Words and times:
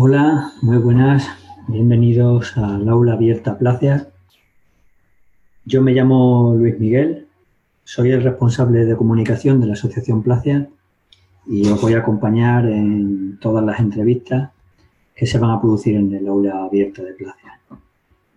Hola, 0.00 0.52
muy 0.62 0.76
buenas. 0.76 1.26
Bienvenidos 1.66 2.56
al 2.56 2.88
aula 2.88 3.14
abierta 3.14 3.58
Placia. 3.58 4.06
Yo 5.64 5.82
me 5.82 5.92
llamo 5.92 6.54
Luis 6.56 6.78
Miguel, 6.78 7.26
soy 7.82 8.12
el 8.12 8.22
responsable 8.22 8.84
de 8.84 8.96
comunicación 8.96 9.60
de 9.60 9.66
la 9.66 9.72
Asociación 9.72 10.22
Placia 10.22 10.68
y 11.48 11.68
os 11.68 11.82
voy 11.82 11.94
a 11.94 11.98
acompañar 11.98 12.66
en 12.66 13.40
todas 13.40 13.64
las 13.64 13.80
entrevistas 13.80 14.52
que 15.16 15.26
se 15.26 15.36
van 15.36 15.50
a 15.50 15.60
producir 15.60 15.96
en 15.96 16.14
el 16.14 16.28
aula 16.28 16.62
abierta 16.62 17.02
de 17.02 17.14
Placia. 17.14 17.58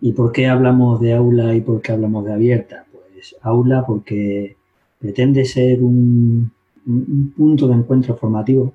¿Y 0.00 0.14
por 0.14 0.32
qué 0.32 0.48
hablamos 0.48 1.00
de 1.00 1.14
aula 1.14 1.54
y 1.54 1.60
por 1.60 1.80
qué 1.80 1.92
hablamos 1.92 2.24
de 2.24 2.32
abierta? 2.32 2.86
Pues 2.90 3.36
aula 3.40 3.86
porque 3.86 4.56
pretende 4.98 5.44
ser 5.44 5.80
un, 5.80 6.50
un 6.88 7.32
punto 7.36 7.68
de 7.68 7.74
encuentro 7.74 8.16
formativo 8.16 8.72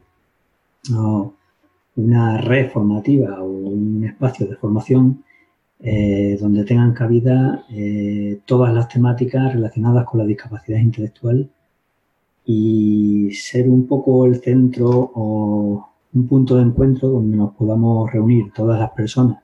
una 1.97 2.37
red 2.37 2.69
formativa 2.69 3.41
o 3.41 3.47
un 3.47 4.05
espacio 4.05 4.47
de 4.47 4.55
formación 4.55 5.23
eh, 5.79 6.37
donde 6.39 6.63
tengan 6.63 6.93
cabida 6.93 7.65
eh, 7.69 8.39
todas 8.45 8.73
las 8.73 8.87
temáticas 8.87 9.53
relacionadas 9.53 10.05
con 10.05 10.19
la 10.19 10.25
discapacidad 10.25 10.79
intelectual 10.79 11.49
y 12.45 13.31
ser 13.31 13.67
un 13.69 13.87
poco 13.87 14.25
el 14.25 14.41
centro 14.41 14.89
o 14.89 15.89
un 16.13 16.27
punto 16.27 16.55
de 16.55 16.63
encuentro 16.63 17.09
donde 17.09 17.37
nos 17.37 17.53
podamos 17.53 18.11
reunir 18.11 18.51
todas 18.53 18.79
las 18.79 18.91
personas, 18.91 19.43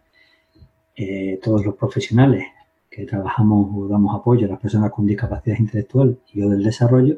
eh, 0.95 1.39
todos 1.43 1.65
los 1.65 1.75
profesionales 1.75 2.45
que 2.89 3.05
trabajamos 3.05 3.69
o 3.75 3.87
damos 3.87 4.15
apoyo 4.15 4.45
a 4.45 4.51
las 4.51 4.59
personas 4.59 4.91
con 4.91 5.05
discapacidad 5.05 5.57
intelectual 5.57 6.19
y 6.33 6.41
o 6.43 6.49
del 6.49 6.63
desarrollo 6.63 7.17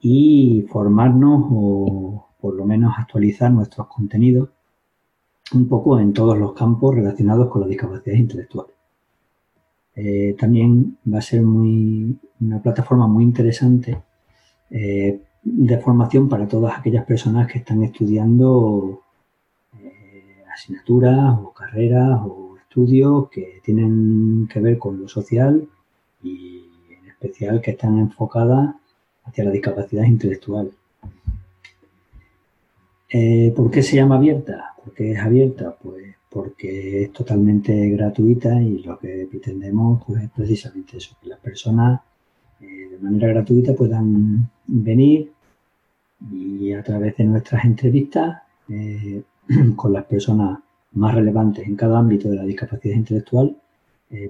y 0.00 0.66
formarnos 0.68 1.46
o 1.50 2.26
por 2.44 2.54
lo 2.56 2.66
menos 2.66 2.92
actualizar 2.98 3.50
nuestros 3.50 3.86
contenidos 3.86 4.50
un 5.54 5.66
poco 5.66 5.98
en 5.98 6.12
todos 6.12 6.36
los 6.36 6.52
campos 6.52 6.94
relacionados 6.94 7.48
con 7.48 7.62
la 7.62 7.66
discapacidad 7.66 8.16
intelectual. 8.16 8.66
Eh, 9.96 10.36
también 10.38 10.98
va 11.10 11.20
a 11.20 11.22
ser 11.22 11.40
muy, 11.40 12.18
una 12.42 12.60
plataforma 12.60 13.06
muy 13.06 13.24
interesante 13.24 13.96
eh, 14.68 15.22
de 15.42 15.78
formación 15.78 16.28
para 16.28 16.46
todas 16.46 16.78
aquellas 16.78 17.06
personas 17.06 17.50
que 17.50 17.60
están 17.60 17.82
estudiando 17.82 19.00
eh, 19.80 20.44
asignaturas 20.52 21.38
o 21.42 21.50
carreras 21.50 22.20
o 22.26 22.58
estudios 22.58 23.30
que 23.30 23.62
tienen 23.64 24.46
que 24.52 24.60
ver 24.60 24.76
con 24.76 25.00
lo 25.00 25.08
social 25.08 25.66
y 26.22 26.66
en 26.90 27.08
especial 27.08 27.62
que 27.62 27.70
están 27.70 27.98
enfocadas 27.98 28.74
hacia 29.24 29.44
la 29.44 29.50
discapacidad 29.50 30.04
intelectual. 30.04 30.70
Eh, 33.16 33.52
¿Por 33.54 33.70
qué 33.70 33.80
se 33.80 33.94
llama 33.94 34.16
abierta? 34.16 34.74
¿Por 34.82 34.92
qué 34.92 35.12
es 35.12 35.20
abierta? 35.20 35.76
Pues 35.80 36.16
porque 36.28 37.04
es 37.04 37.12
totalmente 37.12 37.88
gratuita 37.90 38.60
y 38.60 38.82
lo 38.82 38.98
que 38.98 39.28
pretendemos 39.30 40.02
pues, 40.04 40.24
es 40.24 40.30
precisamente 40.30 40.96
eso, 40.96 41.16
que 41.22 41.28
las 41.28 41.38
personas 41.38 42.00
eh, 42.60 42.88
de 42.90 42.98
manera 42.98 43.28
gratuita 43.28 43.72
puedan 43.72 44.50
venir 44.66 45.30
y 46.28 46.72
a 46.72 46.82
través 46.82 47.16
de 47.16 47.22
nuestras 47.22 47.64
entrevistas 47.64 48.42
eh, 48.68 49.22
con 49.76 49.92
las 49.92 50.06
personas 50.06 50.58
más 50.94 51.14
relevantes 51.14 51.68
en 51.68 51.76
cada 51.76 52.00
ámbito 52.00 52.28
de 52.28 52.36
la 52.36 52.44
discapacidad 52.44 52.96
intelectual, 52.96 53.56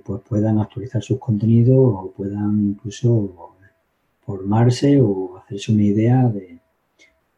pues 0.02 0.22
puedan 0.28 0.58
actualizar 0.58 1.02
sus 1.02 1.18
contenidos 1.18 1.76
o 1.78 2.12
puedan 2.16 2.70
incluso 2.70 3.54
formarse 4.24 5.00
o 5.00 5.36
hacerse 5.36 5.72
una 5.72 5.82
idea 5.82 6.28
de, 6.28 6.58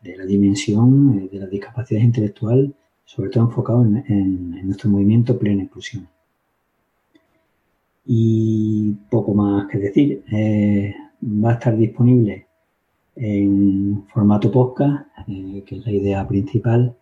de 0.06 0.16
la 0.16 0.24
dimensión 0.24 1.18
eh, 1.18 1.28
de 1.30 1.38
la 1.38 1.46
discapacidad 1.46 2.00
intelectual, 2.00 2.74
sobre 3.04 3.30
todo 3.30 3.44
enfocado 3.44 3.84
en, 3.84 4.66
nuestro 4.66 4.90
movimiento 4.90 5.38
plena 5.38 5.62
inclusión. 5.62 6.08
Y 8.04 8.92
poco 9.10 9.34
más 9.34 9.68
que 9.68 9.78
decir, 9.78 10.22
eh, 10.32 10.94
va 11.22 11.50
a 11.50 11.54
estar 11.54 11.76
disponible 11.76 12.46
en 13.16 14.04
formato 14.08 14.50
podcast, 14.50 15.06
eh, 15.28 15.62
que 15.66 15.76
es 15.76 15.86
la 15.86 15.92
idea 15.92 16.28
principal. 16.28 16.94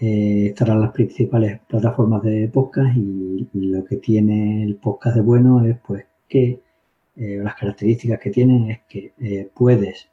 estarán 0.00 0.80
las 0.80 0.92
principales 0.92 1.60
plataformas 1.68 2.22
de 2.22 2.48
podcast 2.48 2.96
y 2.96 3.46
lo 3.54 3.84
que 3.84 3.96
tiene 3.96 4.64
el 4.64 4.74
podcast 4.76 5.16
de 5.16 5.22
bueno 5.22 5.64
es 5.64 5.78
pues 5.86 6.04
que 6.28 6.60
las 7.16 7.54
características 7.54 8.18
que 8.20 8.30
tiene 8.30 8.72
es 8.72 8.80
que 8.88 9.50
puedes 9.54 10.08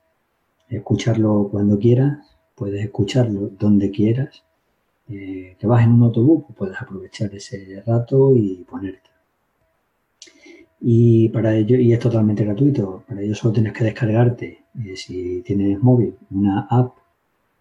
escucharlo 0.71 1.49
cuando 1.51 1.77
quieras, 1.77 2.37
puedes 2.55 2.83
escucharlo 2.83 3.51
donde 3.59 3.91
quieras. 3.91 4.43
Eh, 5.09 5.55
te 5.59 5.67
vas 5.67 5.83
en 5.83 5.93
un 5.93 6.03
autobús, 6.03 6.43
pues 6.45 6.57
puedes 6.57 6.81
aprovechar 6.81 7.33
ese 7.35 7.83
rato 7.85 8.35
y 8.35 8.63
ponerte. 8.69 9.09
Y 10.79 11.29
para 11.29 11.55
ello, 11.55 11.75
y 11.77 11.93
es 11.93 11.99
totalmente 11.99 12.43
gratuito, 12.43 13.03
para 13.07 13.21
ello 13.21 13.35
solo 13.35 13.53
tienes 13.53 13.73
que 13.73 13.83
descargarte, 13.83 14.63
eh, 14.83 14.95
si 14.95 15.41
tienes 15.43 15.81
móvil, 15.81 16.15
una 16.31 16.61
app, 16.69 16.95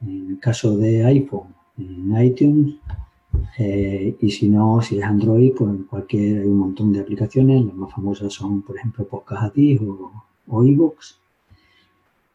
en 0.00 0.30
el 0.30 0.38
caso 0.38 0.76
de 0.78 1.04
iPhone, 1.04 1.54
en 1.76 2.24
iTunes, 2.24 2.76
eh, 3.58 4.16
y 4.20 4.30
si 4.30 4.48
no, 4.48 4.80
si 4.80 4.98
es 4.98 5.04
Android, 5.04 5.52
pues 5.56 5.70
cualquier, 5.88 6.42
hay 6.42 6.48
un 6.48 6.58
montón 6.58 6.92
de 6.92 7.00
aplicaciones, 7.00 7.64
las 7.64 7.74
más 7.74 7.92
famosas 7.92 8.32
son, 8.32 8.62
por 8.62 8.76
ejemplo, 8.76 9.06
Podcast 9.06 9.54
o, 9.82 10.12
o 10.48 10.64
iVoox, 10.64 11.20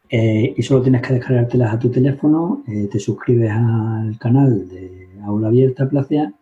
eh, 0.08 0.54
y 0.56 0.62
solo 0.62 0.82
tienes 0.82 1.02
que 1.02 1.14
descargártelas 1.14 1.74
a 1.74 1.78
tu 1.78 1.90
teléfono, 1.90 2.62
eh, 2.68 2.88
te 2.90 3.00
suscribes 3.00 3.50
al 3.50 4.16
canal 4.18 4.68
de 4.68 5.08
Aula 5.24 5.48
Abierta 5.48 5.88
Placea 5.88 6.32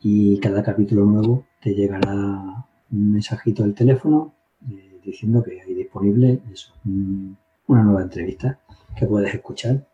y 0.00 0.38
cada 0.38 0.62
capítulo 0.62 1.04
nuevo 1.04 1.44
te 1.60 1.74
llegará 1.74 2.66
un 2.90 3.12
mensajito 3.12 3.62
del 3.62 3.74
teléfono 3.74 4.32
eh, 4.70 5.00
diciendo 5.04 5.42
que 5.42 5.60
hay 5.60 5.74
disponible 5.74 6.40
una 7.66 7.82
nueva 7.82 8.02
entrevista 8.02 8.58
que 8.96 9.06
puedes 9.06 9.34
escuchar. 9.34 9.86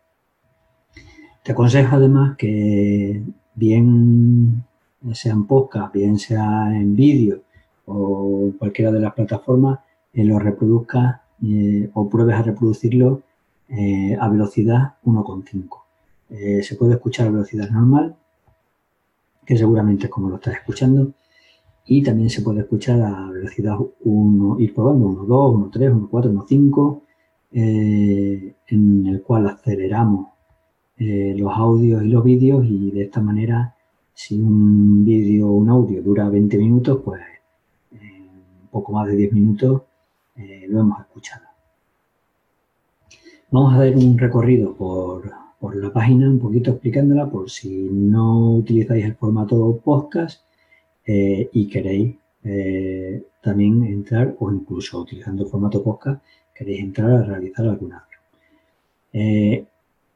Te 1.43 1.51
aconsejo 1.51 1.95
además 1.95 2.37
que 2.37 3.23
bien 3.55 4.63
sea 5.13 5.33
en 5.33 5.45
podcast, 5.47 5.93
bien 5.93 6.17
sea 6.17 6.69
en 6.73 6.95
vídeo 6.95 7.41
o 7.85 8.51
cualquiera 8.57 8.91
de 8.91 8.99
las 9.01 9.13
plataformas, 9.13 9.79
lo 10.13 10.39
reproduzcas 10.39 11.20
eh, 11.43 11.89
o 11.93 12.07
pruebes 12.07 12.35
a 12.35 12.43
reproducirlo 12.43 13.23
eh, 13.67 14.15
a 14.19 14.29
velocidad 14.29 14.95
1,5. 15.05 15.81
Eh, 16.29 16.61
se 16.61 16.75
puede 16.75 16.93
escuchar 16.93 17.27
a 17.27 17.31
velocidad 17.31 17.69
normal, 17.69 18.15
que 19.45 19.57
seguramente 19.57 20.05
es 20.05 20.11
como 20.11 20.29
lo 20.29 20.35
estás 20.35 20.55
escuchando, 20.55 21.13
y 21.85 22.03
también 22.03 22.29
se 22.29 22.41
puede 22.41 22.61
escuchar 22.61 23.01
a 23.01 23.29
velocidad 23.31 23.75
1, 24.01 24.59
ir 24.59 24.73
probando 24.73 25.07
1, 25.07 25.23
2, 25.25 25.55
1, 25.55 25.69
3, 25.73 25.91
1, 25.91 26.07
4, 26.11 26.31
1, 26.31 26.45
5, 26.47 27.03
en 27.53 29.07
el 29.07 29.21
cual 29.23 29.47
aceleramos 29.47 30.27
los 30.97 31.51
audios 31.53 32.03
y 32.03 32.07
los 32.07 32.23
vídeos 32.23 32.65
y 32.65 32.91
de 32.91 33.03
esta 33.03 33.19
manera 33.19 33.75
si 34.13 34.39
un 34.39 35.03
vídeo 35.03 35.49
o 35.49 35.53
un 35.53 35.69
audio 35.69 36.01
dura 36.03 36.29
20 36.29 36.57
minutos, 36.57 37.01
pues 37.03 37.21
un 37.91 38.67
poco 38.69 38.93
más 38.93 39.07
de 39.07 39.15
10 39.15 39.33
minutos 39.33 39.81
eh, 40.41 40.65
lo 40.67 40.79
hemos 40.79 40.99
escuchado. 41.01 41.45
Vamos 43.51 43.73
a 43.73 43.79
dar 43.79 43.95
un 43.95 44.17
recorrido 44.17 44.73
por, 44.75 45.23
la 45.75 45.93
página, 45.93 46.27
un 46.27 46.39
poquito 46.39 46.71
explicándola 46.71 47.29
por 47.29 47.49
si 47.49 47.89
no 47.91 48.55
utilizáis 48.55 49.05
el 49.05 49.15
formato 49.15 49.79
podcast 49.83 50.43
eh, 51.05 51.49
y 51.53 51.67
queréis 51.67 52.15
eh, 52.43 53.23
también 53.43 53.83
entrar, 53.83 54.35
o 54.39 54.51
incluso 54.51 54.99
utilizando 54.99 55.43
el 55.43 55.49
formato 55.49 55.83
podcast, 55.83 56.23
queréis 56.55 56.81
entrar 56.81 57.11
a 57.11 57.23
realizar 57.23 57.67
alguna 57.67 58.07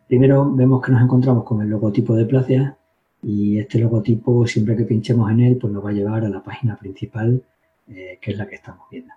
primero 0.07 0.49
vemos 0.53 0.81
que 0.81 0.91
nos 0.91 1.01
encontramos 1.01 1.43
con 1.43 1.61
el 1.61 1.69
logotipo 1.69 2.15
de 2.15 2.25
Placea 2.25 2.77
y 3.21 3.59
este 3.59 3.79
logotipo, 3.79 4.47
siempre 4.47 4.77
que 4.77 4.85
pinchemos 4.85 5.29
en 5.31 5.41
él, 5.41 5.57
pues 5.57 5.73
nos 5.73 5.83
va 5.83 5.89
a 5.89 5.93
llevar 5.93 6.23
a 6.23 6.29
la 6.29 6.41
página 6.41 6.77
principal, 6.77 7.43
que 7.87 8.31
es 8.31 8.37
la 8.37 8.47
que 8.47 8.55
estamos 8.55 8.85
viendo. 8.89 9.13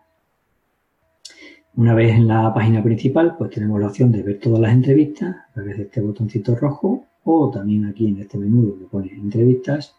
Una 1.76 1.94
vez 1.94 2.14
en 2.14 2.26
la 2.26 2.52
página 2.52 2.82
principal, 2.82 3.36
pues 3.36 3.50
tenemos 3.50 3.80
la 3.80 3.86
opción 3.86 4.10
de 4.10 4.22
ver 4.22 4.40
todas 4.40 4.60
las 4.60 4.72
entrevistas 4.72 5.36
a 5.50 5.52
través 5.54 5.76
de 5.76 5.82
este 5.84 6.00
botoncito 6.00 6.56
rojo 6.56 7.04
o 7.24 7.50
también 7.50 7.86
aquí 7.86 8.08
en 8.08 8.18
este 8.20 8.38
menú 8.38 8.66
donde 8.66 8.86
pone 8.86 9.12
entrevistas 9.12 9.94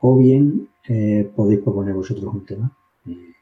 o 0.00 0.16
bien 0.16 0.68
eh, 0.88 1.30
podéis 1.36 1.60
proponer 1.60 1.94
vosotros 1.94 2.34
un 2.34 2.44
tema. 2.44 2.72
Eh, 3.06 3.34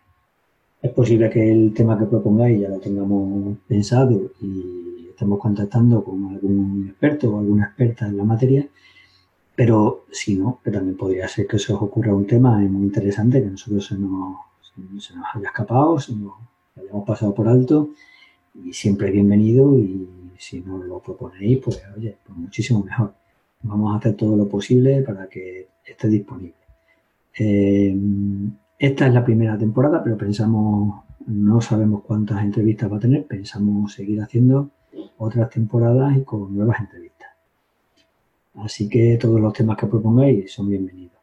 es 0.82 0.92
posible 0.92 1.30
que 1.30 1.50
el 1.50 1.72
tema 1.72 1.98
que 1.98 2.06
propongáis 2.06 2.60
ya 2.60 2.68
lo 2.68 2.78
tengamos 2.78 3.56
pensado 3.66 4.32
y 4.40 5.08
estemos 5.08 5.38
contactando 5.38 6.04
con 6.04 6.26
algún 6.26 6.86
experto 6.90 7.30
o 7.30 7.38
alguna 7.38 7.66
experta 7.66 8.06
en 8.06 8.16
la 8.16 8.24
materia, 8.24 8.68
pero 9.56 10.04
si 10.10 10.36
no, 10.36 10.60
que 10.62 10.70
también 10.70 10.96
podría 10.96 11.26
ser 11.28 11.46
que 11.46 11.58
se 11.58 11.72
os 11.72 11.82
ocurra 11.82 12.14
un 12.14 12.26
tema 12.26 12.58
muy 12.58 12.82
interesante 12.82 13.40
que 13.40 13.48
a 13.48 13.50
nosotros 13.50 13.86
se 13.86 13.96
nos, 13.96 14.36
se 15.02 15.16
nos 15.16 15.24
haya 15.34 15.48
escapado, 15.48 15.98
se 15.98 16.14
nos 16.14 16.34
hemos 16.90 17.06
pasado 17.06 17.34
por 17.34 17.48
alto 17.48 17.90
y 18.54 18.72
siempre 18.72 19.10
bienvenido 19.10 19.78
y 19.78 20.08
si 20.38 20.60
no 20.60 20.78
lo 20.78 21.00
proponéis, 21.00 21.58
pues 21.58 21.82
oye, 21.96 22.16
pues 22.24 22.38
muchísimo 22.38 22.82
mejor. 22.82 23.14
vamos 23.62 23.92
a 23.92 23.98
hacer 23.98 24.14
todo 24.14 24.36
lo 24.36 24.48
posible 24.48 25.02
para 25.02 25.28
que 25.28 25.68
esté 25.84 26.08
disponible. 26.08 26.54
Eh, 27.38 27.96
esta 28.78 29.06
es 29.06 29.14
la 29.14 29.24
primera 29.24 29.58
temporada, 29.58 30.02
pero 30.02 30.16
pensamos, 30.16 31.02
no 31.26 31.60
sabemos 31.60 32.02
cuántas 32.02 32.42
entrevistas 32.42 32.90
va 32.90 32.96
a 32.96 33.00
tener, 33.00 33.26
pensamos 33.26 33.92
seguir 33.92 34.20
haciendo 34.20 34.70
otras 35.18 35.50
temporadas 35.50 36.16
y 36.16 36.22
con 36.22 36.54
nuevas 36.54 36.80
entrevistas. 36.80 37.28
Así 38.54 38.88
que 38.88 39.18
todos 39.20 39.40
los 39.40 39.52
temas 39.52 39.76
que 39.76 39.86
propongáis 39.86 40.52
son 40.52 40.68
bienvenidos. 40.68 41.17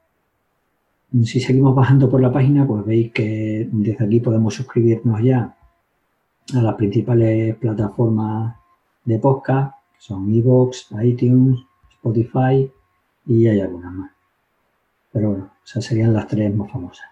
Si 1.24 1.40
seguimos 1.40 1.74
bajando 1.74 2.10
por 2.10 2.20
la 2.20 2.32
página, 2.32 2.68
pues 2.68 2.86
veis 2.86 3.14
que 3.14 3.70
desde 3.72 4.04
aquí 4.04 4.20
podemos 4.20 4.54
suscribirnos 4.54 5.22
ya 5.24 5.56
a 6.54 6.62
las 6.62 6.76
principales 6.76 7.56
plataformas 7.56 8.56
de 9.06 9.20
podcast, 9.20 9.76
que 9.94 10.02
son 10.02 10.34
iVoox, 10.34 10.92
iTunes, 11.04 11.60
Spotify 11.92 12.70
y 13.28 13.48
hay 13.48 13.62
algunas 13.62 13.94
más. 13.94 14.12
Pero 15.14 15.30
bueno, 15.30 15.52
esas 15.64 15.86
serían 15.86 16.12
las 16.12 16.28
tres 16.28 16.54
más 16.54 16.70
famosas. 16.70 17.08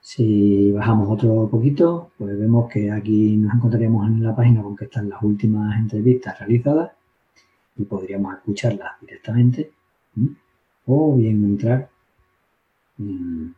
Si 0.00 0.70
bajamos 0.70 1.10
otro 1.10 1.48
poquito, 1.50 2.12
pues 2.16 2.38
vemos 2.38 2.70
que 2.70 2.90
aquí 2.90 3.36
nos 3.36 3.54
encontraríamos 3.54 4.06
en 4.06 4.22
la 4.22 4.34
página 4.34 4.62
con 4.62 4.74
que 4.74 4.86
están 4.86 5.10
las 5.10 5.22
últimas 5.22 5.78
entrevistas 5.78 6.38
realizadas 6.38 6.92
y 7.76 7.84
podríamos 7.84 8.36
escucharlas 8.36 8.92
directamente 9.02 9.70
o 10.86 11.14
bien 11.14 11.44
entrar 11.44 11.90
en, 12.98 13.54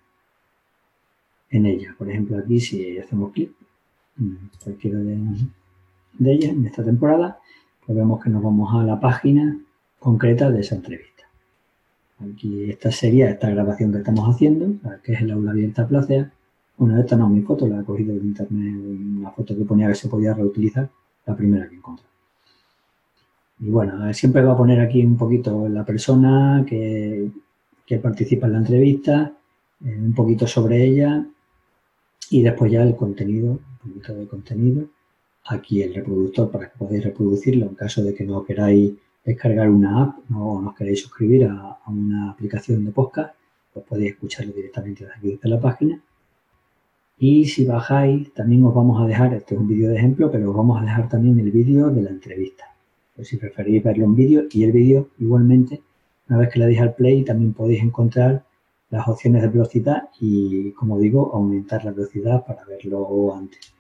ella. 1.67 1.95
Por 1.99 2.09
ejemplo, 2.11 2.39
aquí 2.39 2.61
si 2.61 2.99
hacemos 2.99 3.33
clic 3.33 3.53
en 4.19 4.51
cualquiera 4.63 4.99
de, 4.99 5.19
de 6.19 6.33
ellas 6.33 6.53
en 6.53 6.67
esta 6.67 6.85
temporada, 6.85 7.39
pues 7.85 7.97
vemos 7.97 8.23
que 8.23 8.31
nos 8.31 8.43
vamos 8.43 8.75
a 8.75 8.85
la 8.85 9.01
página 9.01 9.59
concreta 9.99 10.51
de 10.51 10.61
esa 10.61 10.77
entrevista. 10.77 11.25
Aquí 12.21 12.71
esta 12.71 12.91
sería 12.91 13.31
esta 13.31 13.49
grabación 13.51 13.93
que 13.93 13.99
estamos 13.99 14.29
haciendo, 14.29 14.75
que 15.03 15.15
es 15.15 15.21
el 15.23 15.31
aula 15.31 15.53
abierta 15.53 15.89
Placea. 15.89 16.31
Bueno, 16.77 16.99
esta 16.99 17.17
no 17.17 17.27
es 17.27 17.33
mi 17.33 17.43
foto, 17.43 17.67
la 17.67 17.81
he 17.81 17.85
cogido 17.85 18.15
de 18.15 18.21
internet, 18.21 18.75
una 19.19 19.31
foto 19.31 19.57
que 19.57 19.65
ponía 19.65 19.89
que 19.89 19.95
se 19.95 20.09
podía 20.09 20.35
reutilizar, 20.35 20.89
la 21.27 21.37
primera 21.37 21.69
que 21.69 21.77
encontré. 21.77 22.07
Y 23.61 23.69
bueno, 23.69 24.13
siempre 24.15 24.43
va 24.43 24.53
a 24.53 24.57
poner 24.57 24.81
aquí 24.81 25.05
un 25.05 25.17
poquito 25.17 25.69
la 25.69 25.85
persona 25.85 26.65
que, 26.67 27.31
participa 27.99 28.47
en 28.47 28.53
la 28.53 28.59
entrevista, 28.59 29.33
eh, 29.85 29.97
un 29.99 30.15
poquito 30.15 30.47
sobre 30.47 30.85
ella 30.85 31.27
y 32.31 32.43
después 32.43 32.71
ya 32.71 32.83
el 32.83 32.97
contenido, 32.97 33.53
un 33.53 33.79
poquito 33.79 34.15
de 34.15 34.27
contenido. 34.27 34.87
Aquí 35.47 35.83
el 35.83 35.95
reproductor 35.95 36.51
para 36.51 36.71
que 36.71 36.79
podáis 36.79 37.03
reproducirlo 37.03 37.67
en 37.67 37.75
caso 37.75 38.03
de 38.03 38.15
que 38.15 38.25
no 38.25 38.45
queráis 38.45 38.93
descargar 39.25 39.69
una 39.71 40.03
app 40.03 40.19
o 40.31 40.61
no 40.61 40.71
os 40.79 41.01
suscribir 41.01 41.45
a, 41.47 41.79
una 41.87 42.31
aplicación 42.31 42.85
de 42.85 42.93
podcast, 42.93 43.35
pues 43.73 43.85
podéis 43.87 44.13
escucharlo 44.13 44.53
directamente 44.53 45.05
desde 45.05 45.17
aquí 45.17 45.31
desde 45.33 45.49
la 45.49 45.61
página. 45.61 46.01
Y 47.19 47.45
si 47.47 47.65
bajáis, 47.65 48.33
también 48.33 48.65
os 48.65 48.75
vamos 48.75 49.01
a 49.03 49.07
dejar, 49.07 49.35
este 49.35 49.55
es 49.55 49.61
un 49.61 49.69
vídeo 49.69 49.91
de 49.91 49.97
ejemplo, 49.97 50.31
pero 50.31 50.51
os 50.51 50.57
vamos 50.57 50.81
a 50.81 50.85
dejar 50.85 51.09
también 51.09 51.39
el 51.39 51.51
vídeo 51.51 51.91
de 51.91 52.03
la 52.03 52.11
entrevista. 52.11 52.65
Pues 53.15 53.29
si 53.29 53.37
preferís 53.37 53.83
verlo 53.83 54.05
en 54.07 54.15
vídeo 54.15 54.45
y 54.51 54.65
el 54.65 54.73
vídeo 54.73 55.09
igualmente, 55.19 55.83
una 56.31 56.39
vez 56.39 56.51
que 56.51 56.61
le 56.61 56.67
deis 56.67 56.81
al 56.81 56.95
play, 56.95 57.25
también 57.25 57.53
podéis 57.53 57.83
encontrar 57.83 58.45
las 58.91 59.07
opciones 59.09 59.43
de 59.43 59.49
velocidad 59.49 60.09
y, 60.21 60.71
como 60.73 60.99
digo, 60.99 61.33
aumentar 61.35 61.85
la 61.85 61.91
velocidad 61.91 62.47
para 62.47 62.65
verlo 62.65 63.35
antes. 63.35 63.75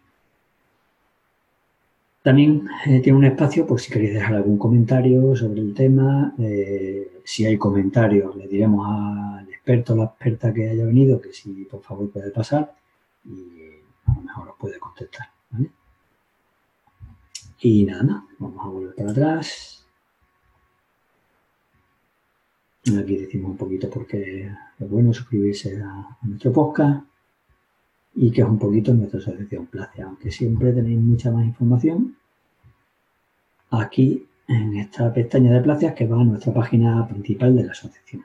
También 2.23 2.69
eh, 2.87 3.01
tiene 3.01 3.19
un 3.19 3.25
espacio 3.25 3.67
por 3.67 3.81
si 3.81 3.91
queréis 3.93 4.15
dejar 4.15 4.35
algún 4.35 4.59
comentario 4.59 5.35
sobre 5.37 5.61
el 5.61 5.73
tema. 5.75 6.35
Eh, 6.39 7.21
si 7.25 7.47
hay 7.47 7.57
comentarios, 7.57 8.35
le 8.37 8.49
diremos 8.49 8.85
al 8.87 9.49
experto 9.49 9.95
o 9.95 9.97
la 9.97 10.05
experta 10.05 10.53
que 10.53 10.69
haya 10.69 10.85
venido 10.85 11.21
que 11.21 11.33
si 11.33 11.65
por 11.65 11.83
favor 11.83 12.11
puede 12.11 12.31
pasar 12.31 12.75
y 13.25 13.81
a 14.07 14.15
lo 14.15 14.23
mejor 14.23 14.49
os 14.51 14.57
puede 14.59 14.79
contestar. 14.79 15.29
Y 17.61 17.85
nada 17.85 18.03
más, 18.03 18.25
vamos 18.39 18.67
a 18.67 18.69
volver 18.69 18.95
para 18.95 19.11
atrás. 19.13 19.80
Aquí 22.99 23.17
decimos 23.17 23.53
un 23.53 23.57
poquito 23.57 23.89
porque 23.89 24.51
es 24.79 24.91
bueno 24.91 25.13
suscribirse 25.13 25.81
a, 25.83 26.19
nuestro 26.23 26.53
podcast 26.53 27.05
y 28.15 28.31
que 28.31 28.43
es 28.43 28.49
un 28.49 28.59
poquito 28.59 28.93
nuestra 28.93 29.21
asociación 29.21 29.67
Place, 29.67 30.03
aunque 30.03 30.31
siempre 30.31 30.73
tenéis 30.73 30.99
mucha 30.99 31.31
más 31.31 31.45
información 31.45 32.17
aquí 33.71 34.27
en 34.49 34.77
esta 34.77 35.13
pestaña 35.13 35.53
de 35.53 35.61
Placias 35.61 35.95
que 35.95 36.07
va 36.07 36.21
a 36.21 36.25
nuestra 36.25 36.53
página 36.53 37.07
principal 37.07 37.55
de 37.55 37.65
la 37.65 37.73
asociación. 37.73 38.25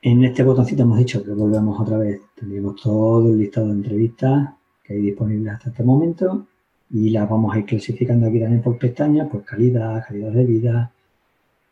En 0.00 0.24
este 0.24 0.42
botoncito 0.42 0.82
hemos 0.82 0.98
dicho 0.98 1.22
que 1.22 1.30
volvemos 1.30 1.78
otra 1.78 1.98
vez. 1.98 2.20
Tendríamos 2.34 2.80
todo 2.82 3.30
el 3.30 3.38
listado 3.38 3.68
de 3.68 3.74
entrevistas 3.74 4.54
que 4.82 4.94
hay 4.94 5.00
disponibles 5.00 5.52
hasta 5.52 5.70
este 5.70 5.84
momento 5.84 6.46
y 6.90 7.10
las 7.10 7.28
vamos 7.28 7.54
a 7.54 7.58
ir 7.58 7.66
clasificando 7.66 8.26
aquí 8.26 8.40
también 8.40 8.62
por 8.62 8.78
pestañas, 8.78 9.28
por 9.28 9.44
calidad, 9.44 10.04
calidad 10.06 10.32
de 10.32 10.44
vida, 10.44 10.92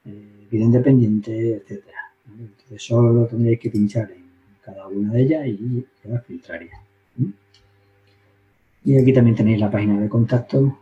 eh, 0.05 0.40
vida 0.50 0.64
independiente, 0.64 1.56
etcétera. 1.56 2.12
Entonces 2.26 2.82
solo 2.82 3.26
tendréis 3.26 3.61
que 3.61 3.70
pinchar 3.70 4.11
en 4.11 4.25
cada 4.62 4.88
una 4.88 5.12
de 5.12 5.23
ellas 5.23 5.47
y 5.47 5.87
las 6.05 6.25
filtraría. 6.26 6.81
Y 8.85 8.97
aquí 8.97 9.12
también 9.12 9.37
tenéis 9.37 9.61
la 9.61 9.70
página 9.70 10.00
de 10.00 10.08
contacto, 10.08 10.79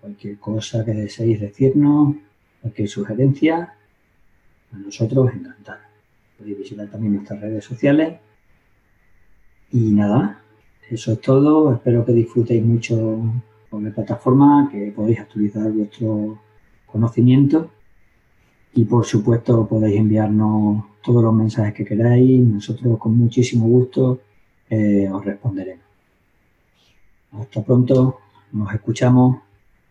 cualquier 0.00 0.38
cosa 0.38 0.84
que 0.84 0.92
deseéis 0.92 1.40
decirnos, 1.40 2.16
cualquier 2.62 2.88
sugerencia, 2.88 3.74
a 4.72 4.78
nosotros 4.78 5.30
encantados. 5.34 5.82
Podéis 6.38 6.58
visitar 6.58 6.88
también 6.88 7.14
nuestras 7.14 7.40
redes 7.40 7.64
sociales. 7.64 8.18
Y 9.72 9.90
nada, 9.92 10.42
eso 10.90 11.12
es 11.12 11.20
todo. 11.20 11.74
Espero 11.74 12.04
que 12.04 12.12
disfrutéis 12.12 12.64
mucho 12.64 13.20
con 13.68 13.84
la 13.84 13.90
plataforma, 13.90 14.68
que 14.72 14.92
podéis 14.92 15.20
actualizar 15.20 15.70
vuestro 15.70 16.40
conocimiento 16.86 17.70
y 18.76 18.84
por 18.84 19.06
supuesto 19.06 19.66
podéis 19.66 19.98
enviarnos 19.98 20.84
todos 21.02 21.22
los 21.24 21.32
mensajes 21.32 21.72
que 21.72 21.84
queráis. 21.84 22.40
Nosotros 22.46 22.98
con 22.98 23.16
muchísimo 23.16 23.66
gusto 23.66 24.20
eh, 24.68 25.08
os 25.10 25.24
responderemos. 25.24 25.84
Hasta 27.32 27.64
pronto, 27.64 28.18
nos 28.52 28.74
escuchamos 28.74 29.38